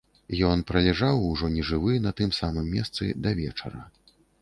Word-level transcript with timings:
Ён 0.51 0.63
пралежаў, 0.71 1.21
ужо 1.35 1.51
нежывы, 1.57 2.01
на 2.07 2.17
тым 2.23 2.35
самым 2.41 2.75
месцы 2.79 3.15
да 3.25 3.39
вечара. 3.45 3.89